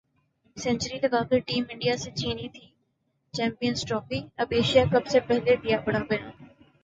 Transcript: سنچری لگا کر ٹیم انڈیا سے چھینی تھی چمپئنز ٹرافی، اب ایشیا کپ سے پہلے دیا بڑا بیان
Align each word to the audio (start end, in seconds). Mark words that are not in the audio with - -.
سنچری 0.57 0.97
لگا 1.03 1.21
کر 1.29 1.39
ٹیم 1.47 1.63
انڈیا 1.69 1.95
سے 2.03 2.09
چھینی 2.11 2.47
تھی 2.53 2.65
چمپئنز 3.33 3.79
ٹرافی، 3.87 4.19
اب 4.41 4.47
ایشیا 4.55 4.83
کپ 4.91 5.05
سے 5.11 5.19
پہلے 5.27 5.55
دیا 5.63 5.77
بڑا 5.85 5.99
بیان 6.09 6.29